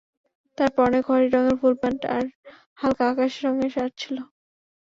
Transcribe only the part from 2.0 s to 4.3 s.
এবং হালকা আকাশি রঙের শার্ট ছিল।